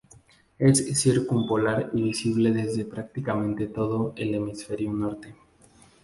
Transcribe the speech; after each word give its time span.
Es 0.57 0.99
circumpolar 0.99 1.91
y 1.93 2.01
visible 2.01 2.49
desde 2.51 2.85
prácticamente 2.85 3.67
todo 3.67 4.13
el 4.15 4.33
hemisferio 4.33 4.91
norte. 4.91 5.35